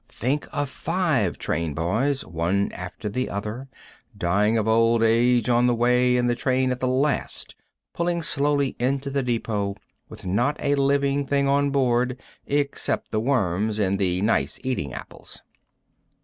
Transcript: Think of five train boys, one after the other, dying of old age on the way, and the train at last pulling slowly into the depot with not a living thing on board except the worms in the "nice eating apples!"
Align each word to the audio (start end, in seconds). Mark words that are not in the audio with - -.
Think 0.09 0.47
of 0.51 0.67
five 0.67 1.37
train 1.37 1.75
boys, 1.75 2.25
one 2.25 2.71
after 2.71 3.07
the 3.07 3.29
other, 3.29 3.67
dying 4.17 4.57
of 4.57 4.67
old 4.67 5.03
age 5.03 5.47
on 5.47 5.67
the 5.67 5.75
way, 5.75 6.17
and 6.17 6.27
the 6.27 6.33
train 6.33 6.71
at 6.71 6.81
last 6.81 7.53
pulling 7.93 8.23
slowly 8.23 8.75
into 8.79 9.11
the 9.11 9.21
depot 9.21 9.75
with 10.09 10.25
not 10.25 10.57
a 10.59 10.73
living 10.73 11.27
thing 11.27 11.47
on 11.47 11.69
board 11.69 12.19
except 12.47 13.11
the 13.11 13.19
worms 13.19 13.77
in 13.77 13.97
the 13.97 14.23
"nice 14.23 14.59
eating 14.63 14.91
apples!" 14.91 15.43